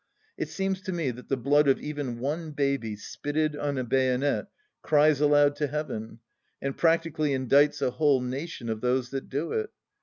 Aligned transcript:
It 0.35 0.49
seems 0.49 0.81
to 0.81 0.91
me 0.91 1.11
that 1.11 1.29
the 1.29 1.37
blood 1.37 1.67
of 1.67 1.79
even 1.79 2.17
one 2.17 2.45
dead 2.47 2.55
baby 2.55 2.95
spitted 2.95 3.55
on 3.55 3.77
a 3.77 3.83
bayonet 3.83 4.47
cries 4.81 5.21
aloud 5.21 5.55
to 5.57 5.67
Heaven, 5.67 6.17
and 6.59 6.75
practically 6.75 7.33
indicts 7.33 7.83
a 7.83 7.91
whole 7.91 8.19
nation 8.19 8.67
of 8.69 8.81
those 8.81 9.11
that 9.11 9.29
do 9.29 9.51
it. 9.51 9.69